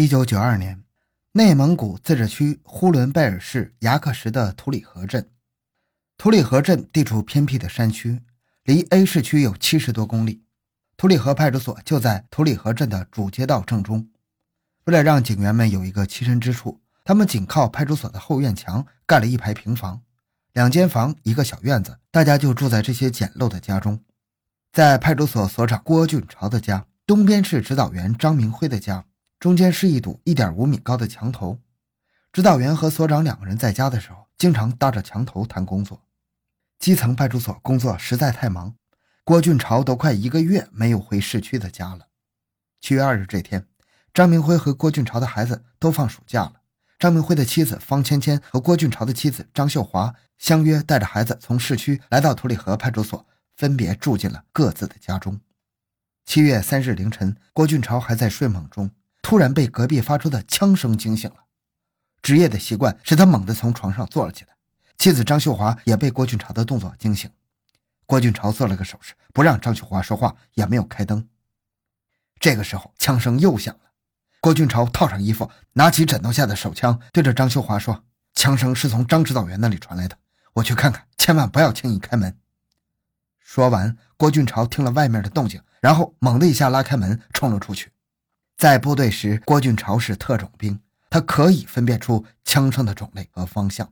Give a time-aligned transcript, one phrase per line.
[0.00, 0.82] 一九九二年，
[1.32, 5.28] 内蒙古自治区呼伦贝尔市牙克什的图里河镇。
[6.16, 8.22] 图里河镇地处偏僻的山区，
[8.64, 10.42] 离 A 市区有七十多公里。
[10.96, 14.08] 图里河派出所就在图里河镇的主街道正中。
[14.84, 20.00] 为了让警员们有一个栖身之处，他们紧靠派出所的后院墙盖了一排平房，
[20.54, 24.02] 两间房一个小院子，大家就住在这些简陋的家中。
[24.72, 29.04] 在派出所所长郭俊朝的家东边是指导员张明辉的家。
[29.40, 31.58] 中间是一堵一点五米高的墙头，
[32.30, 36.02] 指导员和所长两个人在家的时候，经常搭着墙头谈工作。
[36.78, 38.74] 基层派出所工作实在太忙，
[39.24, 42.08] 郭俊朝都快一个月没有回市区的家了。
[42.82, 43.66] 七月二日这天，
[44.12, 46.60] 张明辉和郭俊朝的孩子都放暑假了。
[46.98, 55.40] 张明辉的妻子方芊芊和郭俊朝的妻子张秀华相约带着孩子从市区来到图里河派出所，分别住进了各自的家中。
[56.26, 58.90] 七月三日凌晨，郭俊朝还在睡梦中。
[59.22, 61.36] 突然被隔壁发出的枪声惊醒了，
[62.22, 64.50] 职业的习惯使他猛地从床上坐了起来。
[64.98, 67.30] 妻子张秀华也被郭俊朝的动作惊醒。
[68.06, 71.28] 郭俊朝做了个手势，不让张秀华说话，也没有开灯。
[72.38, 73.80] 这个时候，枪声又响了。
[74.40, 80.18] 郭俊朝套上衣服，拿起枕头下的手枪，对着张秀华说：“枪声是从张指导员那里传来的，
[80.54, 82.36] 我去看看，千万不要轻易开门。”
[83.38, 87.90] 说完，郭俊朝听了外面的动静，然后猛地一下拉开门，冲了出去。
[88.60, 93.90] 在部队时，郭俊朝是特种兵，他可以分辨出枪声的种类和方向。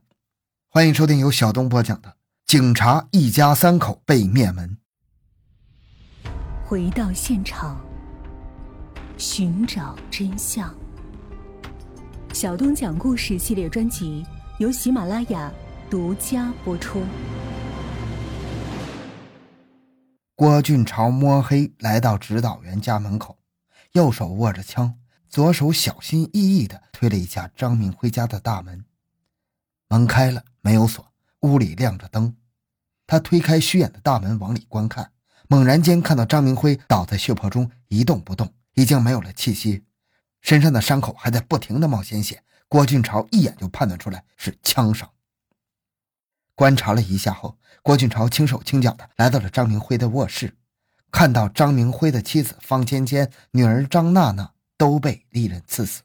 [0.69, 2.09] 欢迎收听由小东播讲的
[2.45, 4.77] 《警察一家三口被灭门》。
[6.67, 7.83] 回到现场，
[9.17, 10.71] 寻找真相。
[12.31, 14.23] 小东讲故事系列专辑
[14.59, 15.51] 由喜马拉雅
[15.89, 17.01] 独家播出。
[20.35, 23.38] 郭俊朝摸黑来到指导员家门口。
[23.93, 28.85] 右手握着枪，左手小心翼翼地推了一下张明辉家的大门。
[29.87, 32.35] 门开了，没有锁，屋里亮着灯。
[33.07, 35.11] 他推开虚掩的大门，往里观看，
[35.47, 39.83] 猛然间看到张明辉倒在血泊中，一动不动，已经没有了气息，
[40.41, 42.43] 身上的伤口还在不停地冒鲜血。
[42.67, 45.09] 郭俊朝一眼就判断出来是枪伤。
[46.53, 50.58] 观察了一下后，郭俊朝轻手轻脚地来到了张明辉的卧室。
[51.11, 56.01] 看到张明辉的妻子方芊芊、女儿张娜娜都被利刃刺死。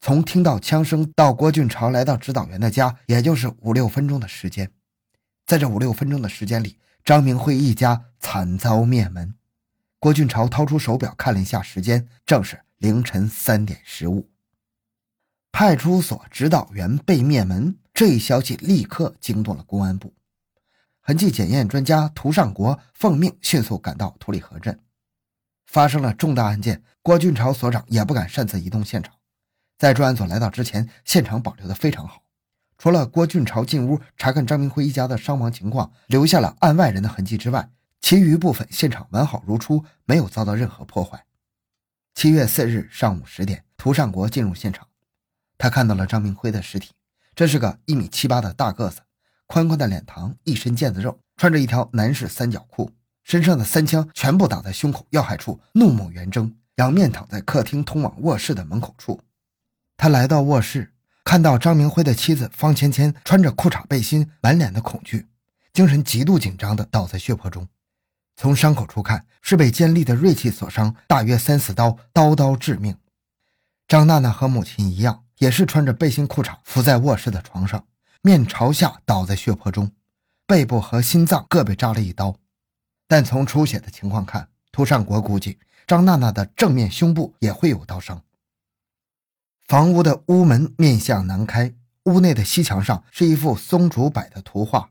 [0.00, 4.70] 从听到枪声到郭俊朝来到指导员的家，也就是五六分钟的时间。
[5.44, 9.34] 在这五六分钟的时间里，张明辉一家惨遭灭门。
[9.98, 14.30] 郭俊朝掏出手表看了一下时间，正是凌晨三点十五。
[15.52, 20.14] 派出所指导员被灭门，这一消息立刻惊动了公安部。
[21.00, 24.78] 痕迹检验专家涂尚国奉命迅速赶到图里河镇，
[25.66, 29.14] 发生了重大案件，郭俊朝所长也不敢擅自移动现场。
[29.78, 32.22] 在专案组来到之前，现场保留的非常好，
[32.76, 41.24] 除了郭俊朝进屋查看张明辉一家的伤亡情况，留下了案外人的痕迹之外，其余部分现场完好如初，没有遭到任何破坏。
[42.14, 44.86] 七月四日上午十点，涂尚国进入现场，
[45.56, 46.90] 他看到了张明辉的尸体，
[47.34, 49.00] 这是个一米七八的大个子。
[49.50, 52.88] 宽宽的脸膛，一身腱子肉，穿着一条男士三角裤，
[53.24, 59.20] 身上的三枪全部打在胸口要害处，怒目圆睁，仰面躺在客厅通往卧室的门口处。
[59.96, 60.94] 他来到卧室，
[61.24, 65.26] 看到张明辉的妻子方芊芊穿着裤衩背心，满脸的恐惧，
[65.72, 67.66] 精神极度紧张的倒在血泊中。
[68.36, 72.96] 从伤口处看，是被尖利的锐器所伤，大约三四刀，刀刀致命。
[73.88, 77.84] 张娜娜和母亲一样，也是穿着背心裤衩伏在卧室的床上。
[78.22, 79.92] 面朝下倒在血泊中，
[80.46, 82.36] 背部和心脏各被扎了一刀，
[83.08, 88.22] 但从出血的情况看，涂善国估计张娜娜的正面胸部也会有刀伤。
[89.66, 91.72] 房屋的屋门面向南开，
[92.04, 94.90] 屋内的西墙上是一幅松竹柏的图画。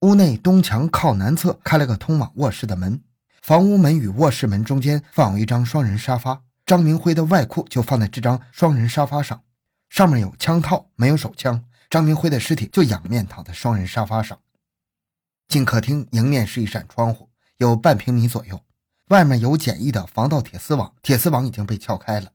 [0.00, 3.00] 屋内东墙靠南侧开了个通往卧室的门，
[3.40, 9.42] 房屋门与卧室门中间放有一张双人沙发，张明辉的外裤就放在这张双人沙发上，
[9.88, 11.64] 上面有枪套，没有手枪。
[11.94, 14.36] 张明辉的尸体就仰面躺在双人沙发上。
[15.46, 18.60] 进客厅，迎面是一扇窗户，有半平米左右，
[19.10, 22.32] 外面有简易的防盗铁丝网，铁丝网已经被撬开了。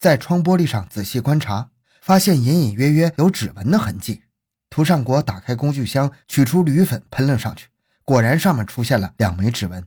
[0.00, 1.70] 在窗玻璃上仔细观察，
[2.02, 4.24] 发现隐隐约约有指纹的痕迹。
[4.68, 7.68] 涂尚国打开工具箱，取出铝粉喷了上去，
[8.02, 9.86] 果然上面出现了两枚指纹。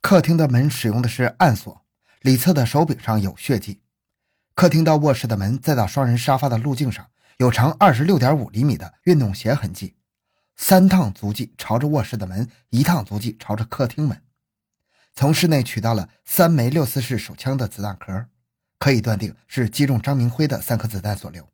[0.00, 1.84] 客厅的门使用的是暗锁，
[2.20, 3.80] 里侧的手柄上有血迹。
[4.54, 7.08] 客厅到卧室的门，再到双人沙发的路径上。
[7.42, 9.96] 有长二十六点五厘米的运动鞋痕迹，
[10.54, 14.22] 三趟足迹朝着卧室的门，一趟足迹朝着客厅门。
[15.12, 18.26] 从室内取到了三枚六四式手枪的子弹壳，
[18.78, 21.48] 可以断定是击中张明辉的三颗子弹所留。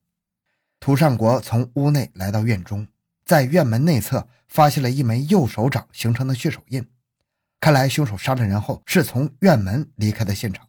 [0.79, 2.87] 涂尚国从屋内来到院中，
[3.25, 6.87] 在院门内侧发现了一枚右手掌形成的血手印，
[7.61, 10.69] 看来凶手杀了人后是从院门离开的现场。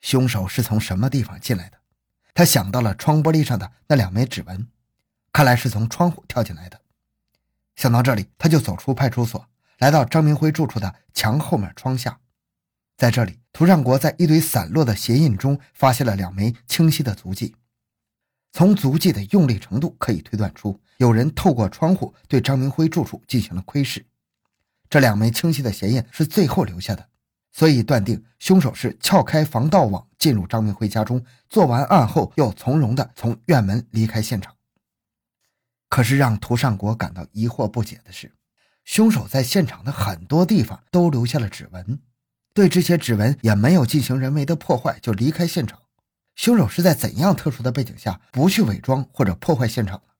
[0.00, 1.81] 凶手是从什么地方进来的？
[2.34, 4.68] 他想到了窗玻璃上的那两枚指纹，
[5.32, 6.80] 看来是从窗户跳进来的。
[7.76, 9.46] 想到这里，他就走出派出所，
[9.78, 12.20] 来到张明辉住处的墙后面窗下，
[12.96, 17.54] 在这里，涂尚国在一堆散落的鞋印中发现了两枚清晰的足迹。
[18.52, 24.04] 从足迹的用力程度可以推断出，有人透过窗户对张明辉住处进行了窥视。
[24.90, 27.08] 这两枚清晰的鞋印是最后留下的，
[27.52, 34.56] 所以断定凶手是撬开防盗网进入张明辉家中，做完案后又从容地从院门离开现场。
[35.88, 38.32] 可是让涂尚国感到疑惑不解的是，
[38.84, 42.00] 凶手在现场的很多地方都留下了指纹，
[42.54, 45.78] 对这些指纹也没有进行人为的破坏就离开现场。
[46.34, 50.12] 凶手是在怎样特殊的背景下不去伪装或者破坏现场呢？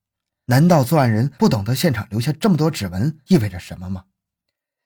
[0.44, 4.05] 难道作案人不懂得现场留下这么多指纹意味着什么吗？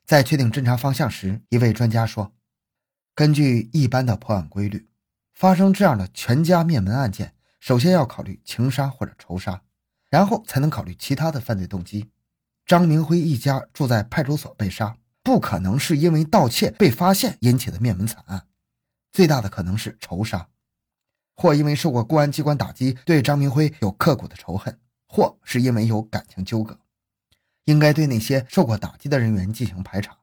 [0.05, 2.33] 在确定侦查方向时，一位专家说
[3.17, 4.91] ：“根据一般的破案规律，
[5.33, 9.63] 发生这样的全家灭门案件，首先要考虑情杀或者仇杀，
[10.11, 12.11] 然后才能考虑其他的犯罪动机。
[12.67, 18.47] 张明辉一家住在派出所被杀，不可能是因为盗窃被发现引起的灭门惨案，
[19.11, 20.49] 最大的可能是仇杀。”
[21.35, 24.75] 或因为受过公安机关打击，对张明辉有刻骨的仇恨；
[25.09, 26.79] 或是因为有感情纠葛，
[27.65, 30.19] 应该对那些受过打击的人员进行排查。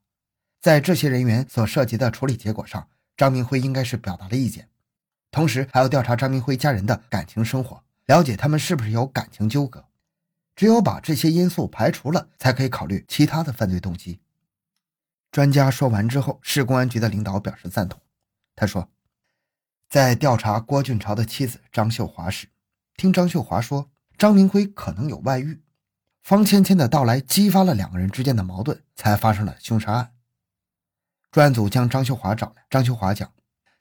[0.64, 2.88] 在这些人员所涉及的处理结果上，
[3.18, 4.70] 张明辉应该是表达了意见。
[5.30, 9.84] 同时，还要调查张明辉家人的感情生活，了解他们是不是有感情纠葛。
[10.56, 14.22] 只有把这些因素排除了，才可以考虑其他的犯罪动机。
[15.32, 18.00] 专家说完之后，市公安局的领导表示赞同。
[18.56, 18.88] 他说。
[19.90, 22.48] 在调查郭俊朝的妻子张秀华时，
[22.96, 25.62] 听张秀华说张明辉可能有外遇，
[26.24, 30.13] 方芊芊的到来激发了两个人之间的矛盾，才发生了凶杀案。
[31.34, 33.28] 专案组将张秀华找来，张秀华讲，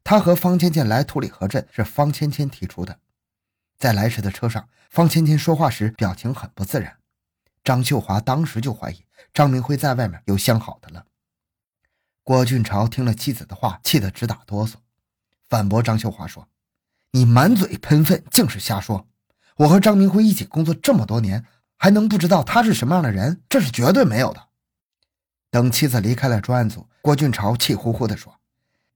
[0.02, 2.98] 他和方芊芊来土里河镇是方芊芊提出的，
[3.78, 6.96] 在来时的车上，方芊芊说话时表情很不自然，
[7.62, 9.04] 张秀华当时就怀疑
[9.34, 11.04] 张明辉在外面有相好的了。
[12.22, 14.76] 郭俊朝听了妻子的话，气得直打哆嗦。
[15.50, 16.48] 反驳张秀华说
[17.12, 19.06] ：“你满嘴喷粪，净是瞎说！
[19.56, 21.44] 我和张明辉一起工作这么多年，
[21.76, 23.42] 还能不知道他是什么样的人？
[23.50, 24.48] 这是绝对没有的。”
[25.52, 28.40] 等妻子离开了专案组，郭俊朝气呼呼地说：“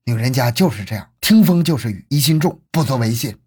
[0.05, 3.39] 女人家就是这样，听风就是雨，疑心重，不足为信。”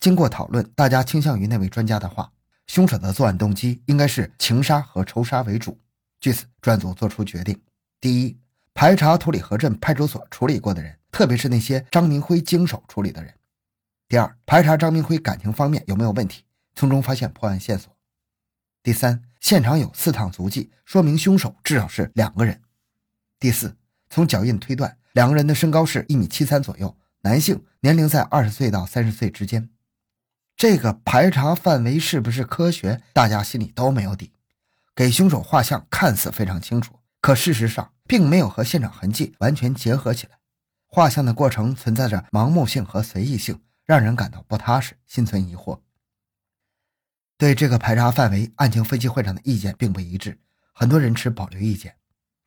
[0.00, 2.32] 经过讨论，大家倾向于那位专家的话：
[2.66, 5.78] 凶手的作案动机应该是情杀和仇杀为主。
[6.18, 7.60] 据此，专案组作出决定：
[8.00, 8.38] 第一，
[8.72, 10.96] 排查土里河镇派出所处理过的人。
[11.12, 13.34] 特别是那些张明辉经手处理的人。
[14.08, 16.44] 第二，排查张明辉感情方面有没有问题，
[16.74, 17.94] 从中发现破案线索。
[18.82, 22.60] 第三，现场有四趟足迹，说明凶手至少是两个人。
[23.38, 23.76] 第四，
[24.10, 29.70] 从脚印推断，两个人的身高是一米七三左右，男性，年龄在二十岁到三十岁之间。
[30.56, 34.32] 这个排查范围是不是科学，大家心里都没有底。
[34.96, 40.38] 给凶手画像看似非常清楚，可事实上并没有和现场痕迹完全结合起来。
[40.88, 45.78] 画像的过程存在着盲目性和随意性，让人感到不踏实，心存疑惑。
[47.38, 50.36] 对这个排查范围，案情分析会上的意见并不一致，
[50.72, 51.96] 很多人持保留意见。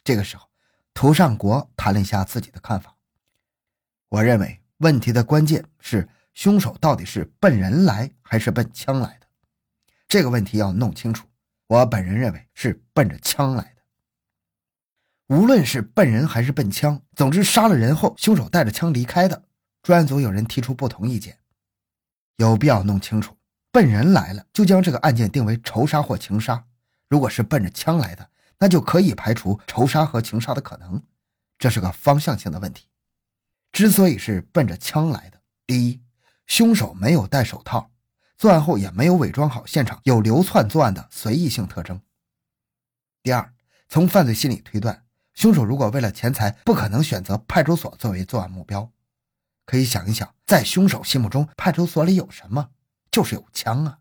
[0.03, 0.49] 这个时候，
[0.93, 2.93] 涂尚国谈了一下自己的看法。
[4.09, 9.27] 我认为问题的关键是凶手到底是奔人来还是奔枪来的，
[10.09, 11.25] 这个问题要弄清楚。
[11.67, 13.81] 我本人认为是奔着枪来的。
[15.27, 19.45] 无论是奔人还是奔枪，总之杀了人后，凶手带着枪离开的。
[19.81, 21.37] 专案组有人提出不同意见，
[22.35, 23.37] 有必要弄清楚，
[23.71, 26.65] 奔人来了就将这个案件定为仇杀或情杀；
[27.07, 31.01] 如果是奔着枪来的，那就可以排除仇杀和情杀的可能。
[31.57, 32.87] 这是个方向性的问题。
[33.71, 36.01] 之所以是奔着枪来的，第一，
[36.47, 37.89] 凶手没有戴手套，
[38.37, 41.99] 作案后也没有伪装好现场有流窜作案的随意性特征；
[43.23, 43.53] 第二，
[43.87, 45.05] 从犯罪心理推断。
[45.33, 48.91] 凶手如果为了钱财，不可能选择派出所作为作案目标。
[49.65, 52.71] 可以想一想，在凶手心目中，派出所里有什么？
[53.11, 53.99] 就是有枪啊。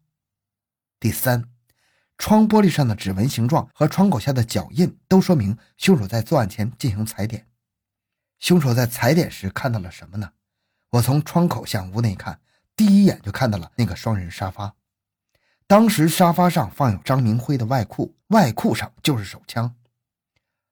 [0.98, 1.44] 第三，
[2.16, 7.48] 窗玻璃上的指纹形状和窗口下的脚印都说明凶手在作案前进行踩点。
[8.38, 10.32] 凶手在踩点时看到了什么呢？
[10.90, 12.40] 我从窗口向屋内看，
[12.74, 14.74] 第一眼就看到了那个双人沙发。
[15.66, 19.76] 当时沙发上放有张明辉的外裤，外裤上就是手枪。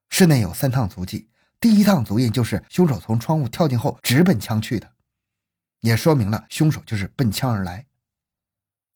[0.08, 1.28] 室内有三趟足迹，
[1.60, 4.92] 第一趟足印就是凶手从窗户跳进后直奔枪去的。
[5.80, 7.86] 也说明了凶手就是奔枪而来。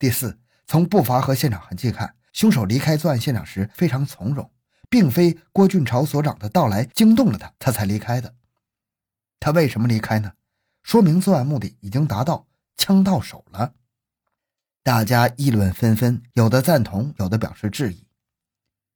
[0.03, 4.51] 第四，从步伐和现场痕迹看，凶手离开作案现场时非常从容，
[4.91, 8.35] 并非郭俊朝所长的到来惊动了他，他才离开的。
[9.39, 10.33] 他为什么离开呢？
[10.83, 13.75] 说明作案目的已经达到，枪到手了。
[14.83, 18.05] 大家议论纷纷，有的赞同，有的表示质疑。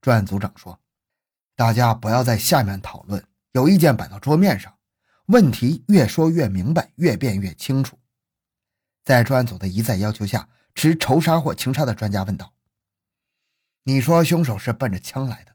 [0.01, 0.81] 专案组长说
[1.55, 4.77] ：“大家不要在下面讨论，有意见摆到桌面上，
[5.27, 7.97] 问题越说越明白，越辩越清楚。”
[9.07, 12.53] 在专案组的一再要求下，持仇杀或情杀的专家问道
[13.85, 15.55] ：“你说凶手是奔着枪来的，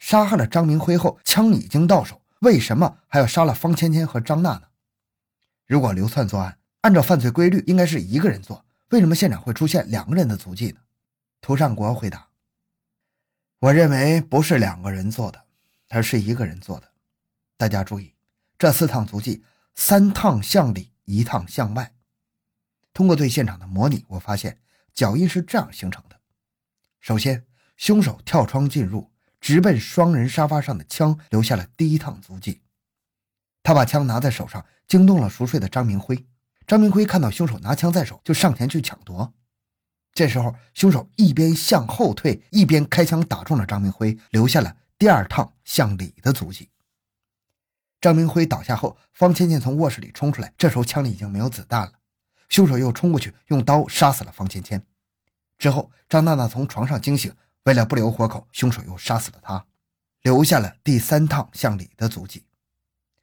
[0.00, 4.62] 杀害了张明辉后，枪已经到手，为什么还要杀了方芊芊和张娜呢？
[5.68, 10.80] 如果流窜作案，按照犯罪规律，应该是一个人做。”为什么现场会出现两个人的足迹呢？
[11.40, 12.26] 涂善国回答
[13.60, 15.44] ：“我认为不是两个人做的，
[15.90, 16.90] 而是一个人做的。
[17.56, 18.16] 大家注意，
[18.58, 19.44] 这四趟足迹，
[19.76, 21.92] 三趟向里，一趟向外。
[22.92, 24.60] 通过对现场的模拟，我发现
[24.92, 26.20] 脚印是这样形成的：
[27.00, 32.62] 首先，凶手跳窗进入，直奔双人沙发上的枪，留下了第一趟足迹。
[33.62, 36.26] 他把枪拿在手上，惊动了熟睡的张明辉。”
[36.66, 39.34] 张明辉看到凶手拿枪在手，就上前去抢夺。
[40.12, 46.70] 这时候，凶手一边向后退，一边开枪打中了张明辉，留下了第二趟向里的足迹。
[48.00, 51.92] 张明辉倒下后，方倩倩从卧室里冲出来，这时候枪里已经没有子弹了。
[52.50, 54.84] 凶手又冲过去，用刀杀死了方芊芊。
[55.56, 59.64] 之后，张娜娜从床上惊醒，为了不留活口，凶手又杀死了她，
[60.22, 62.44] 留下了第三趟向里的足迹。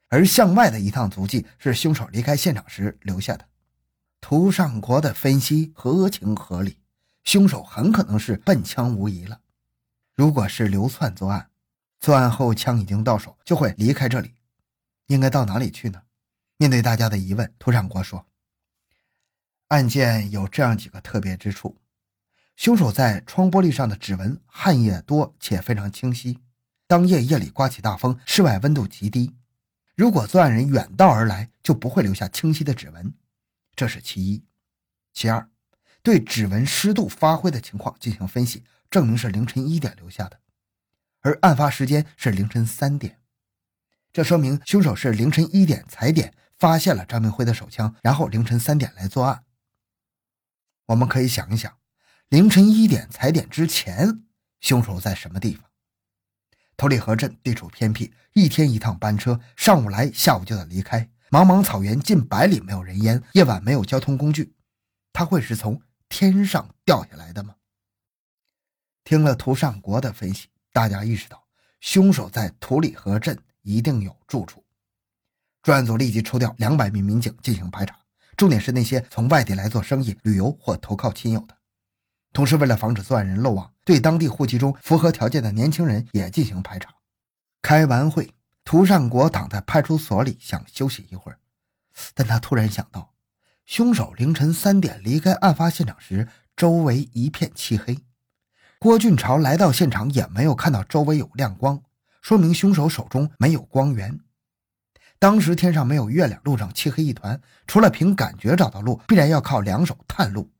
[0.07, 3.45] 而向外的一趟足迹是凶手离开现场时留下的。
[4.21, 6.79] 涂尚国的分析合情合理，
[7.25, 9.41] 凶手很可能是奔枪无疑了。
[10.15, 11.49] 如果是流窜作案，
[11.99, 14.35] 作案后枪已经到手，就会离开这里，
[15.07, 16.01] 应该到哪里去呢？
[16.57, 18.25] 面对大家的疑问，涂尚国说
[19.69, 21.77] ：“案件有这样几个特别之处：
[22.55, 26.39] 凶手在窗玻璃上的指纹汗液多且非常清晰。
[26.87, 29.35] 当夜夜里刮起大风，室外温度极低。”
[29.97, 33.15] 如果作案人远道而来，就不会留下清晰的指纹，
[33.75, 34.45] 这是其一。
[35.11, 35.49] 其二，
[36.03, 40.39] 对指纹湿度发挥的情况进行分析，证明是凌晨一点留下的，
[41.21, 43.19] 而案发时间是凌晨三点，
[44.13, 49.43] 这说明凶手是凌晨一点踩点发现了张明辉的手枪，然后凌晨三点来作案。
[50.87, 51.77] 我们可以想一想，
[52.29, 54.23] 凌晨一点踩点之前，
[54.61, 55.69] 凶手在什么地方？
[56.77, 61.09] 头里河镇地处偏僻，一天一趟班车，上午来，下午就得离开。
[61.29, 64.53] 茫茫草原近百里没有人烟，夜晚没有交通工具，
[65.11, 67.55] 他会是从天上掉下来的吗？
[69.03, 71.45] 听了涂尚国的分析，大家意识到
[71.81, 74.63] 凶手在土里河镇一定有住处。
[75.63, 77.99] 专案组立即抽调两百名民警进行排查，
[78.37, 81.57] 重点是那些从外地来做生意、旅游或投靠亲友的。
[82.31, 86.93] 同时，为了防止作案人漏网，对当地户籍中符合条件的年轻人也进行排查。
[87.63, 88.31] 开完会，
[88.63, 91.39] 涂善国躺在派出所里想休息一会儿，
[92.13, 93.15] 但他突然想到，
[93.65, 97.97] 凶手凌晨三点离开案发现场时，周围一片漆黑。
[98.77, 101.81] 郭俊朝来到现场也没有看到周围有亮光，
[102.21, 104.19] 说明凶手手中没有光源。
[105.19, 110.51] 当时天上没有月亮，路上漆黑一团，除了凭感觉找到路，必然要靠两手探路。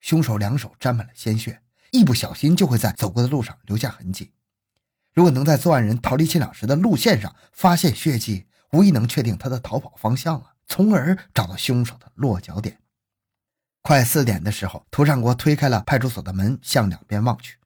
[0.00, 1.60] 凶手两手沾满了鲜血，
[1.90, 4.32] 一不小心就会在走过的路上留下痕迹。
[5.12, 12.78] 如果能在作案人逃离现场时的路线上发现血迹，无疑能确定他的逃跑方向啊，从而找到凶手的落脚点。
[13.82, 17.56] 快四点的时候，涂善国推开了派出所的门，向两边望去。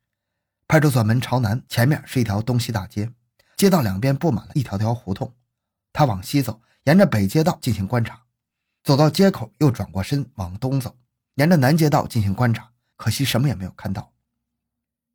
[0.67, 3.11] 派出所门朝南，前面是一条东西大街，
[3.59, 5.35] 街道两边布满了一条条胡同。
[5.93, 8.23] 他往西走，沿着北街道进行观察，
[8.83, 10.97] 走到街口又转过身往东走。
[11.37, 14.13] 沿着南街道进行观察，可惜什么也没有看到。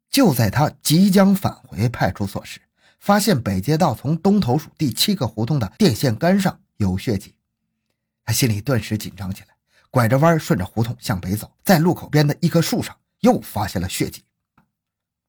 [0.10, 2.62] 就在他即将返回派出所时，
[3.00, 7.36] 发现北街道从东头数第七个胡同的电线杆上有血迹，
[8.24, 9.50] 他心里顿时紧张起来，
[9.91, 14.24] 拐着弯顺着胡同向北走，在路口边的一棵树上又发现了血迹。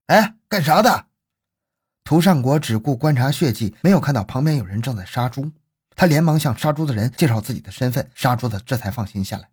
[0.07, 1.08] 哎，干啥的？
[2.09, 5.53] 涂善国只顾观察血迹，没有看到旁边有人正在杀猪。
[5.95, 9.51] 他连忙向杀猪的人介绍自己的身份，杀猪的这才放心下来。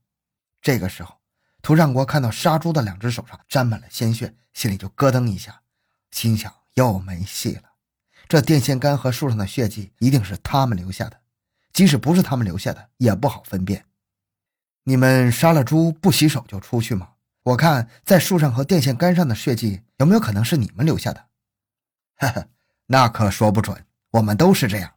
[0.62, 1.18] 这个时候。
[1.62, 5.64] 涂善国看到杀猪的两只手上沾满了鲜血，心里就咯噔一下，
[6.12, 7.64] 心想又没戏了。
[8.30, 11.20] 这电线杆和树上的血迹一定是他们留下的，
[11.74, 13.84] 即使不是他们留下的，也不好分辨。
[14.86, 17.10] 你们杀了猪不洗手就出去吗？
[17.44, 21.26] 我看在树上和电线杆上的血迹，有没有可能是你们留下的？
[22.16, 22.48] 哈哈，
[22.88, 23.86] 那可说不准。
[24.12, 24.94] 我们都是这样。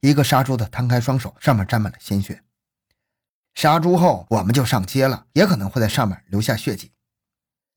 [0.00, 2.42] 一个杀猪的摊开双手，上面沾满了鲜血。
[3.54, 6.92] 杀猪后我们就上街了，也可能会在上面留下血迹。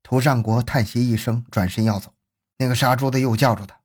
[0.01, 2.13] 涂上国叹息一声，转身要走。
[2.59, 3.77] 那个杀猪的又叫住他：“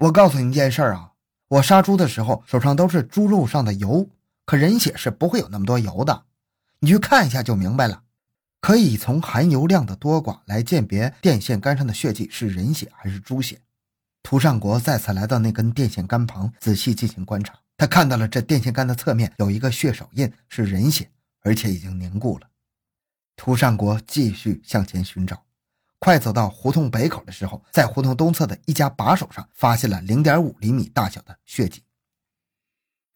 [0.00, 1.12] 我告诉你一件事啊，
[1.46, 4.10] 我杀猪的时候手上都是猪肉上的油，
[4.44, 6.24] 可人血是不会有那么多油的。
[6.80, 8.02] 你去看一下就明白了。
[8.60, 13.60] 可以从含油量的多寡来鉴别电线杆上的血迹是人血还是猪血。”
[14.28, 17.58] 涂上国再次来到那根电线杆旁，仔细进行观察。
[17.78, 22.46] 他看到了这电线杆的侧面有一个血手印，是人血，而且已经凝固了。
[23.36, 25.46] 涂上国继续向前寻找，
[25.98, 31.82] 快走到胡同北口的时候，在胡同东侧的一家把手上发现了零点五厘米大小的血迹。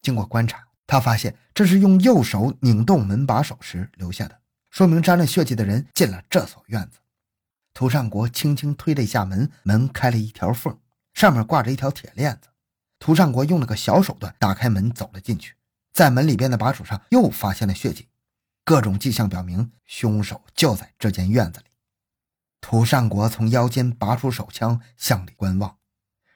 [0.01, 4.39] 经过观察，他发现这是用右手拧动门把手时留下的，
[4.71, 6.97] 说明沾了血迹的人进了这所院子。
[7.71, 10.75] 涂上国轻轻推了一下门，门开了一条缝。
[11.13, 12.49] 上面挂着一条铁链子，
[12.99, 15.55] 涂上国用了个小手段打开门走了进去，
[15.93, 18.07] 在门里边的把手上又发现了血迹，
[18.63, 21.65] 各种迹象表明凶手就在这间院子里。
[22.59, 25.77] 涂上国从腰间拔出手枪向里观望，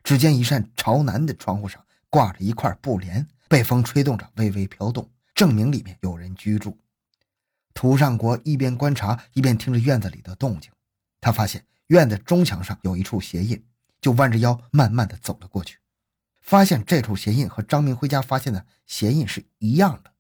[0.04, 6.78] 只见一扇朝南的窗户上挂着一块布帘，被风吹动着微微飘动，证明里面有人居住。
[7.74, 10.72] 涂上国一边观察一边听着院子里的动静，
[11.22, 13.64] 他发现院子中墙上有一处鞋印。
[14.00, 15.80] 就弯着腰，慢慢的走了过去，
[16.42, 20.14] 发现这处鞋印和张明辉家发现的鞋印是一样的，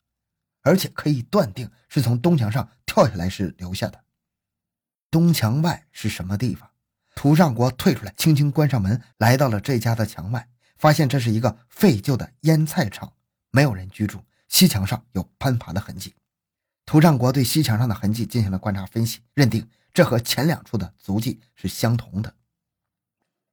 [0.61, 4.03] 而且可以断定是从东墙上跳下来时留下的。
[5.09, 6.69] 东墙外是什么地方？
[7.15, 13.13] 涂尚国退出来，轻轻关上门，来到了这家的墙外，发现这是一个废旧的腌菜厂，
[13.49, 14.23] 没有人居住。
[14.47, 16.13] 西墙上有攀爬的痕迹。
[16.85, 22.33] 涂尚国对西墙上的痕迹进行了观察分析，认定这和前两处的足迹是相同的。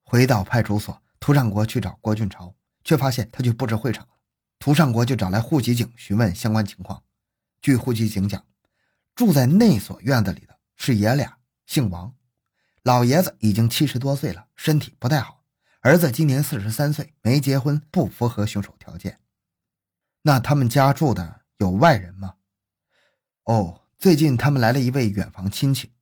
[0.04, 4.12] 回到派出所，涂上国去找郭俊朝，却发现他去布置会场了。
[4.58, 7.02] 涂上国就找来户籍警询问相关情况。
[7.60, 8.44] 据户籍警讲，
[9.14, 12.14] 住在那所院子里的是爷俩，姓王，
[12.82, 15.42] 老爷子已经七十多岁了，身体不太好，
[15.80, 19.18] 儿子今年四十三岁，没结婚，不符合凶手条件。
[20.22, 22.34] 那他们家住的有外人吗？
[23.44, 25.92] 哦，最近他们来了一位远房亲戚，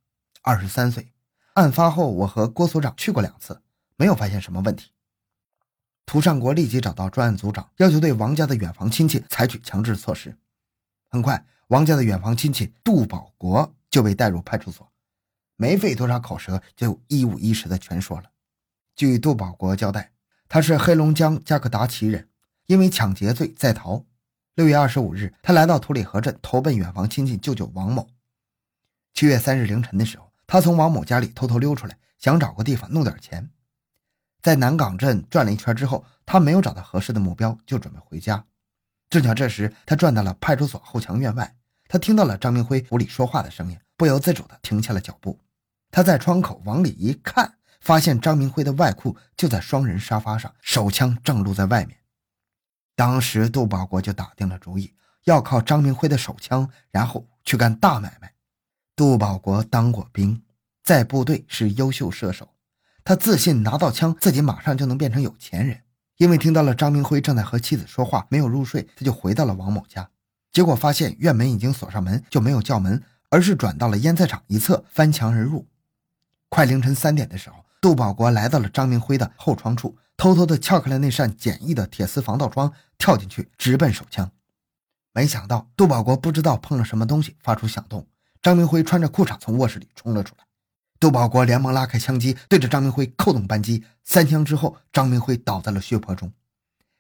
[0.42, 1.12] 二十三岁。
[1.54, 3.62] 案发后，我和郭所长去过两次。
[4.02, 4.90] 没有发现什么问题。
[6.06, 10.36] 涂善国立即找到专案组长，要求对王家的远房亲戚采取强制措施。
[11.08, 14.90] 很快，王家的远房亲戚杜保国就被带入派出所，
[15.54, 18.24] 没费多少口舌就一五一十的全说了。
[18.96, 20.10] 据杜保国交代，
[20.48, 22.28] 他是黑龙江加克达奇人，
[22.66, 24.04] 因为抢劫罪在逃。
[24.56, 28.08] 六月二十五日，他来到土里河镇投奔远房亲戚舅舅王某。
[29.14, 33.48] 七月三日凌晨的时候，他从王某家里偷偷溜出来，想找个地方弄点钱。
[34.42, 38.44] 在南岗镇转了一圈之后，他没有找到合适的目标，就准备回家。
[39.09, 41.55] 正巧这时，他转到了派出所后墙院外，
[41.87, 45.38] 他听到了张明辉屋里说话的声音，不由自主地停下了脚步。
[45.90, 51.98] 他在窗口往里一看，发现张明辉的外裤就在双人沙发上，手枪正露在外面。
[52.96, 58.33] 当时杜保国就打定了主意，要靠张明辉的手枪，然后去干大买卖。
[58.96, 60.42] 杜保国当过兵，
[60.83, 62.51] 在部队是优秀射手。
[63.04, 65.80] 他自信拿到枪，自己马上就能变成有钱人。
[66.18, 70.08] 因为听到了张明辉正在和妻子说话，没有入睡，他就回到了王某家。
[70.52, 75.66] 结果发现院门已经锁上门，就没有叫门，而是转到了腌菜厂一侧，翻墙而入。
[76.48, 84.30] 快凌晨三点的时候，杜保国来到了张明辉的后窗处，偷偷的撬开了那扇简易的铁丝防盗窗，跳进去直奔手枪。
[85.12, 88.06] 没想到杜保国不知道碰了什么东西，发出响动。
[88.40, 90.44] 张明辉穿着裤衩从卧室里冲了出来。
[91.02, 93.82] 杜保国连忙拉开枪机，对着张明辉扣动扳机。
[94.04, 96.32] 三枪之后，张明辉倒在了血泊中。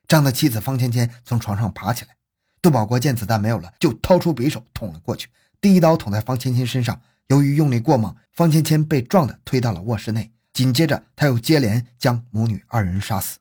[0.08, 2.16] 张的妻子方芊芊从床上爬起来。
[2.60, 5.28] 杜保国见子弹没有了，就掏出匕首捅了过去。
[5.60, 10.32] 第一刀捅在方芊芊身上，由于用力过猛，方芊芊被撞的推到了卧室内。
[10.52, 13.38] 紧接着，他又接连将母女二人杀死。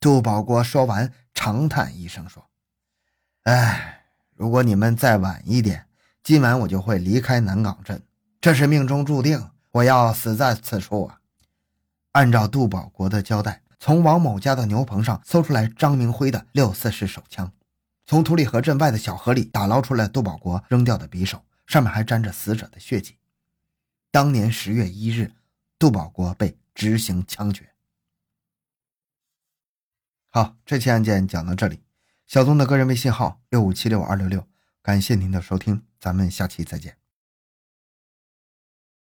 [0.00, 2.42] 杜保国说完，长叹一声说
[3.44, 5.84] ：“哎，如果你们再晚一点，
[6.22, 8.02] 今晚我就会离开南岗镇。
[8.40, 11.20] 这是命中注定。”我要死在此处啊！
[12.12, 17.52] 按照杜保国的交代，从王某家的牛棚上搜出来张明辉的六四式手枪，
[18.06, 23.16] 从土里河镇外的小河里打捞出来杜保国扔掉的匕首，上面还沾着死者的血迹。
[24.10, 25.30] 当年十月一日，
[25.78, 27.68] 杜保国被执行枪决。
[30.30, 31.82] 好，这期案件讲到这里。
[32.26, 34.48] 小东的个人微信号六五七六二六六，
[34.80, 36.96] 感谢您的收听，咱们下期再见。